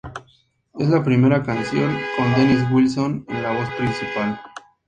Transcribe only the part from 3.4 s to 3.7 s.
la voz